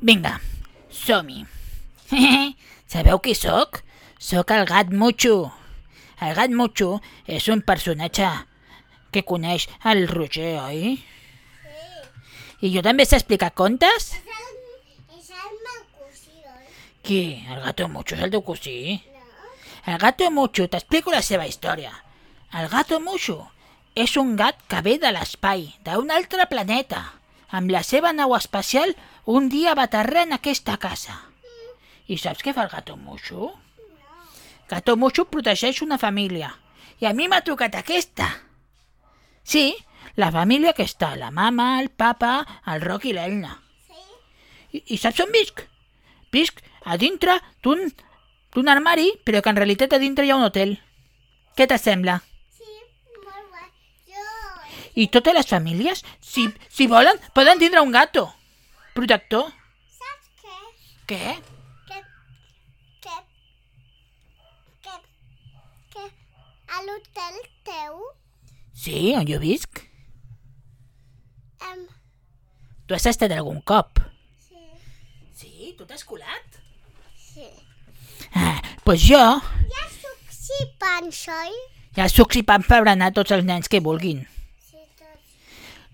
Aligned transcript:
Vinga, 0.00 0.40
som-hi. 0.88 1.44
Sabeu 2.90 3.18
qui 3.20 3.34
sóc? 3.36 3.82
Sóc 4.18 4.50
el 4.56 4.64
gat 4.64 4.88
Mucho. 4.90 5.52
El 6.24 6.32
gat 6.34 6.50
Mucho 6.56 7.02
és 7.28 7.48
un 7.52 7.60
personatge 7.60 8.30
que 9.12 9.22
coneix 9.28 9.68
el 9.92 10.06
Roger, 10.08 10.54
oi? 10.64 10.96
I 12.64 12.72
jo 12.72 12.82
també 12.86 13.04
sé 13.04 13.20
explicar 13.20 13.52
contes? 13.52 14.08
És 14.16 14.32
el, 14.40 14.56
és 15.20 15.28
el 15.36 15.54
meu 15.68 15.80
cosí, 16.00 16.32
oi? 16.48 16.66
Qui? 17.10 17.44
El 17.50 17.58
gato 17.58 17.88
Mucho 17.88 18.14
és 18.14 18.20
el 18.22 18.30
teu 18.30 18.42
cosí? 18.46 19.02
El 19.90 19.96
gato 19.98 20.28
Mucho, 20.30 20.68
t'explico 20.70 21.10
la 21.10 21.24
seva 21.26 21.48
història. 21.50 21.90
El 22.54 22.68
gato 22.70 23.00
Mucho 23.02 23.48
és 23.98 24.14
un 24.20 24.36
gat 24.38 24.60
que 24.70 24.78
ve 24.86 24.92
de 25.02 25.10
l'espai, 25.10 25.64
d'un 25.82 26.12
altre 26.14 26.46
planeta. 26.46 27.00
Amb 27.50 27.74
la 27.74 27.82
seva 27.82 28.12
nau 28.14 28.36
espacial, 28.38 28.94
un 29.26 29.50
dia 29.50 29.74
va 29.74 29.88
aterrar 29.90 30.22
en 30.28 30.36
aquesta 30.38 30.76
casa. 30.78 31.18
I 32.06 32.14
saps 32.14 32.46
què 32.46 32.54
fa 32.54 32.68
el 32.68 32.72
gato 32.76 32.94
Mucho? 32.94 33.50
Gato 34.70 34.94
Mucho 34.94 35.26
protegeix 35.34 35.82
una 35.82 35.98
família. 35.98 36.54
I 37.02 37.10
a 37.10 37.12
mi 37.12 37.26
m'ha 37.26 37.42
trucat 37.42 37.74
aquesta. 37.74 38.30
Sí, 39.42 39.74
la 40.14 40.30
família 40.30 40.78
que 40.78 40.86
està, 40.86 41.16
la 41.18 41.34
mama, 41.34 41.72
el 41.82 41.90
papa, 41.90 42.36
el 42.70 42.86
Roc 42.86 43.10
i 43.10 43.18
l'Elna. 43.18 43.56
Sí? 43.90 44.02
I, 44.78 44.86
I 44.94 45.02
saps 45.08 45.26
on 45.26 45.34
visc? 45.34 45.66
Visc 46.30 46.62
a 46.90 46.96
dintre 46.98 47.36
d'un 47.62 48.68
armari, 48.68 49.12
però 49.24 49.40
que 49.42 49.52
en 49.52 49.58
realitat 49.60 49.94
a 49.94 50.02
dintre 50.02 50.26
hi 50.26 50.32
ha 50.34 50.38
un 50.40 50.46
hotel. 50.48 50.74
Què 51.54 51.68
t'assembla? 51.70 52.16
Sí, 52.56 52.66
molt. 53.22 53.54
Jo... 54.10 54.26
I 54.98 55.06
totes 55.14 55.36
les 55.36 55.50
famílies, 55.50 56.02
si, 56.18 56.48
si 56.68 56.88
volen, 56.90 57.20
poden 57.36 57.62
tindre 57.62 57.82
un 57.86 57.94
gato. 57.94 58.26
Protector. 58.96 59.52
Saps 60.00 60.32
què? 60.42 60.58
Què? 61.12 61.36
Que... 61.86 62.02
Que... 63.06 63.16
Que... 64.88 64.98
Que... 65.94 66.08
A 66.74 66.82
l'hotel 66.88 67.38
teu... 67.70 68.02
Sí, 68.74 69.12
on 69.14 69.28
jo 69.30 69.38
visc. 69.42 69.84
Em... 71.70 71.86
Tu 72.88 72.96
has 72.96 73.06
estat 73.06 73.30
algun 73.36 73.60
cop. 73.62 74.00
Sí. 74.48 74.64
Sí? 75.36 75.74
Tu 75.78 75.86
t'has 75.86 76.02
colat? 76.08 76.49
Ah, 78.34 78.60
doncs 78.84 79.02
jo 79.06 79.18
Ja 79.18 79.84
soc 79.94 80.32
si 80.34 80.56
oi? 81.30 81.52
ja 81.96 82.08
soc 82.08 82.32
si 82.34 82.42
pan 82.42 82.62
per 82.66 82.80
berenar 82.82 83.12
tots 83.14 83.30
els 83.30 83.44
nens 83.44 83.68
que 83.68 83.80
vulguin. 83.80 84.24
Sí, 84.66 84.78
tots. 84.98 85.22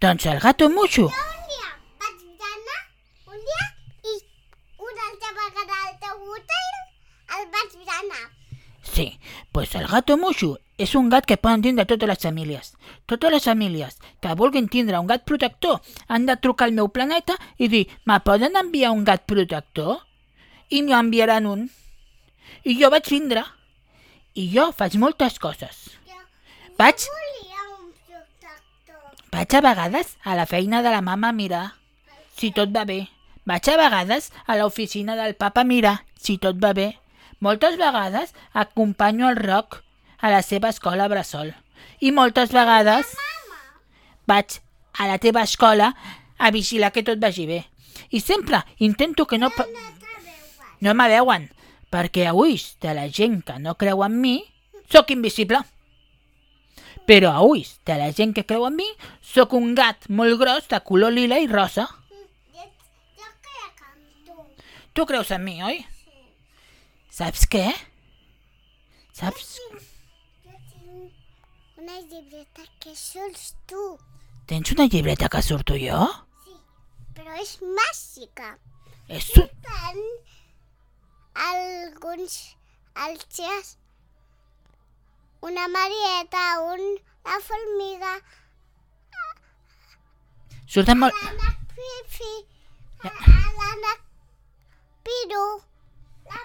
Doncs 0.00 0.26
el 0.26 0.40
gato 0.40 0.68
Mucho. 0.68 1.08
Jo 1.08 1.24
un 1.30 1.48
dia 1.48 1.70
vaig 2.02 2.44
anar, 2.50 2.82
un 3.32 3.40
dia, 3.48 3.64
i 4.12 4.14
una 4.90 5.08
altra 5.08 5.32
vegada 5.38 5.80
al 5.86 5.96
teu 6.04 6.34
hotel 6.34 6.68
el 7.38 7.48
vaig 7.56 7.96
anar. 7.98 8.28
Sí, 8.92 9.18
pues 9.52 9.74
el 9.74 9.86
gato 9.86 10.18
Mucho 10.18 10.58
és 10.76 10.94
un 10.94 11.08
gat 11.08 11.24
que 11.24 11.40
poden 11.40 11.62
tindre 11.62 11.86
totes 11.86 12.08
les 12.08 12.24
famílies. 12.28 12.72
Totes 13.06 13.32
les 13.32 13.44
famílies 13.44 13.98
que 14.20 14.36
vulguin 14.36 14.68
tindre 14.68 15.00
un 15.00 15.08
gat 15.08 15.24
protector 15.24 15.80
han 16.08 16.26
de 16.26 16.36
trucar 16.36 16.68
al 16.68 16.76
meu 16.76 16.88
planeta 16.88 17.36
i 17.56 17.68
dir 17.68 17.86
«Me 18.04 18.20
poden 18.20 18.56
enviar 18.56 18.92
un 18.92 19.04
gat 19.04 19.24
protector?» 19.24 20.00
I 20.72 20.80
m'hi 20.82 20.94
enviaran 20.96 21.46
un. 21.46 21.66
I 22.64 22.76
jo 22.80 22.88
vaig 22.92 23.08
vindre. 23.12 23.42
I 24.34 24.46
jo 24.54 24.70
faig 24.72 24.96
moltes 25.00 25.38
coses. 25.42 25.82
Vaig, 26.78 27.04
vaig 29.32 29.54
a 29.54 29.60
vegades 29.64 30.16
a 30.24 30.34
la 30.38 30.46
feina 30.46 30.80
de 30.82 30.90
la 30.90 31.02
mama 31.04 31.28
a 31.28 31.36
mirar 31.36 31.66
si 32.38 32.50
tot 32.56 32.72
va 32.74 32.84
bé. 32.88 33.08
Vaig 33.44 33.68
a 33.68 33.76
vegades 33.76 34.30
a 34.46 34.56
l'oficina 34.56 35.16
del 35.18 35.34
papa 35.36 35.60
a 35.62 35.68
mirar 35.68 36.04
si 36.16 36.38
tot 36.38 36.56
va 36.62 36.72
bé. 36.72 36.88
Moltes 37.40 37.76
vegades 37.76 38.32
acompanyo 38.52 39.28
el 39.28 39.36
Roc 39.36 39.82
a 40.18 40.30
la 40.30 40.42
seva 40.42 40.70
escola 40.70 41.08
bressol. 41.08 41.52
I 42.00 42.12
moltes 42.12 42.52
vegades 42.54 43.12
vaig 44.26 44.60
a 44.98 45.08
la 45.10 45.18
teva 45.18 45.42
escola 45.42 45.92
a 46.38 46.50
vigilar 46.50 46.92
que 46.92 47.02
tot 47.02 47.18
vagi 47.20 47.46
bé. 47.46 47.64
I 48.10 48.20
sempre 48.20 48.62
intento 48.78 49.26
que 49.26 49.38
no... 49.38 49.50
pa- 49.50 49.66
No 50.82 50.96
me 50.98 51.06
veuen, 51.06 51.44
perquè 51.94 52.24
a 52.26 52.32
ulls 52.34 52.72
de 52.82 52.90
la 52.96 53.04
gent 53.06 53.42
que 53.46 53.54
no 53.62 53.76
creu 53.78 54.00
en 54.02 54.16
mi, 54.18 54.34
sóc 54.90 55.12
invisible. 55.14 55.60
Però 57.06 57.30
a 57.30 57.44
ulls 57.46 57.76
de 57.86 57.98
la 58.00 58.08
gent 58.16 58.32
que 58.34 58.42
creu 58.48 58.66
en 58.66 58.74
mi, 58.80 58.88
sóc 59.22 59.54
un 59.58 59.76
gat 59.78 60.08
molt 60.10 60.40
gros 60.40 60.66
de 60.72 60.80
color 60.88 61.14
lila 61.14 61.38
i 61.38 61.46
rosa. 61.50 61.86
Jo, 62.56 62.66
jo 63.20 63.30
crec 63.46 63.84
en 63.86 64.02
tu. 64.26 64.36
Tu 64.98 65.06
creus 65.12 65.30
en 65.38 65.46
mi, 65.46 65.54
oi? 65.62 65.78
Saps 67.14 67.46
què? 67.46 67.68
Saps? 69.14 69.54
Jo 70.42 70.58
tinc 70.72 71.78
una 71.84 72.00
llibreta 72.00 72.66
que 72.82 72.96
sols 72.98 73.52
tu. 73.70 73.86
Tens 74.50 74.74
una 74.74 74.90
llibreta 74.90 75.30
que 75.30 75.46
surto 75.46 75.78
jo? 75.78 76.02
Sí, 76.42 76.58
però 77.14 77.38
és 77.38 77.58
màgica. 77.62 78.56
És 79.06 79.30
un... 79.38 79.50
Tant 79.62 80.06
alguns 81.34 82.56
altres 82.94 83.76
una 85.42 85.66
marieta, 85.68 86.60
un, 86.74 86.82
la 87.24 87.40
formiga, 87.40 88.20
Surten 90.72 90.96
molt... 90.96 91.12
l'ànec 91.12 91.56
Fifi, 91.76 92.30
l'ànec 93.04 93.98
Piru, 95.04 95.42
la 96.30 96.38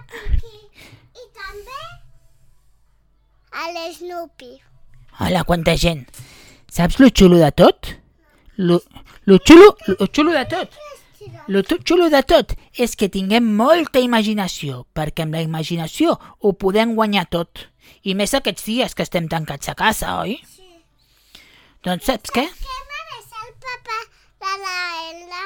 i 1.21 1.27
també 1.37 1.83
a 3.61 3.69
l'Snoopy. 3.75 4.49
Hola, 5.23 5.45
quanta 5.47 5.77
gent. 5.79 6.03
Saps 6.73 6.99
lo 6.99 7.07
xulo 7.07 7.39
de 7.39 7.51
tot? 7.61 7.93
Lo, 8.57 8.81
lo, 9.25 9.39
xulo, 9.47 9.69
lo 9.93 10.09
xulo 10.11 10.35
de 10.35 10.43
tot? 10.51 10.75
Lo 11.47 11.63
xulo 11.63 12.09
de 12.13 12.21
tot 12.27 12.53
és 12.75 12.95
que 12.99 13.09
tinguem 13.09 13.45
molta 13.59 14.01
imaginació, 14.03 14.85
perquè 14.95 15.25
amb 15.25 15.37
la 15.37 15.43
imaginació 15.45 16.17
ho 16.39 16.53
podem 16.53 16.95
guanyar 16.95 17.27
tot. 17.31 17.67
I 18.03 18.15
més 18.19 18.33
aquests 18.35 18.67
dies 18.67 18.95
que 18.95 19.05
estem 19.07 19.27
tancats 19.31 19.69
a 19.71 19.75
casa, 19.79 20.17
oi? 20.21 20.37
Sí. 20.43 20.67
Doncs 21.87 22.09
saps 22.09 22.33
què? 22.35 22.43
Què 22.43 22.77
mereix 22.91 23.35
el 23.43 23.51
papa 23.63 23.99
de 24.43 24.55
la 24.63 24.77
Elna? 25.09 25.43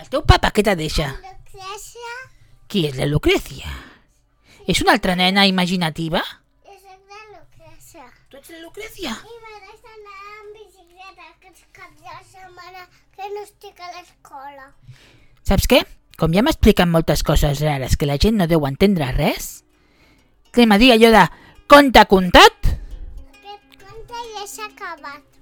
El 0.00 0.12
teu 0.12 0.22
papa 0.24 0.52
què 0.54 0.64
te 0.64 0.76
deixa? 0.78 1.10
Lucrecia 1.20 2.14
Qui 2.72 2.86
és 2.88 2.96
la 2.96 3.04
Lucrecia? 3.10 3.68
És 4.64 4.80
una 4.80 4.94
altra 4.96 5.16
nena 5.18 5.44
imaginativa? 5.50 6.22
Tu 8.32 8.38
ets 8.38 8.48
la 8.48 8.58
Lucrecia? 8.62 9.10
I 9.12 9.34
mereix 9.44 9.80
anar 9.94 10.20
amb 10.34 10.54
bicicleta 10.56 11.26
aquests 11.26 11.66
caps 11.76 11.98
de 12.00 12.14
setmana 12.30 12.86
que 13.12 13.26
no 13.28 13.42
estic 13.44 13.82
a 13.84 13.90
l'escola. 13.92 14.70
Saps 15.44 15.68
què? 15.68 15.82
Com 16.16 16.32
ja 16.32 16.40
m'expliquen 16.46 16.88
moltes 16.88 17.20
coses 17.28 17.60
rares 17.60 17.98
que 18.00 18.08
la 18.08 18.16
gent 18.24 18.40
no 18.40 18.46
deu 18.48 18.64
entendre 18.64 19.10
res, 19.18 19.50
anem 20.54 20.72
a 20.72 20.80
dir 20.80 20.88
allò 20.94 21.12
de 21.12 21.26
conte 21.74 22.06
contat? 22.14 22.72
Aquest 22.72 23.76
conte 23.84 24.24
ja 24.30 24.48
s'ha 24.54 24.70
acabat. 24.70 25.41